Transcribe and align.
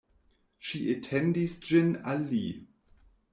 Ŝi 0.69 0.79
etendis 0.93 1.53
ĝin 1.67 1.93
al 2.15 2.25
li. 2.33 2.43